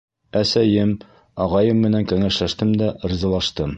Әсәйем, 0.39 0.93
ағайым 1.45 1.83
менән 1.83 2.07
кәңәшләштем 2.13 2.73
дә 2.83 2.89
ризалаштым. 3.13 3.69